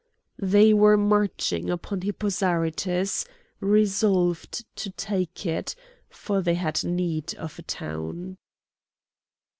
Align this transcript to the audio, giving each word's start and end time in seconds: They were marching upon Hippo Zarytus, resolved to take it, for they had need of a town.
They 0.41 0.73
were 0.73 0.97
marching 0.97 1.69
upon 1.69 2.01
Hippo 2.01 2.29
Zarytus, 2.29 3.23
resolved 3.59 4.65
to 4.77 4.89
take 4.89 5.45
it, 5.45 5.75
for 6.09 6.41
they 6.41 6.55
had 6.55 6.83
need 6.83 7.35
of 7.35 7.59
a 7.59 7.61
town. 7.61 8.39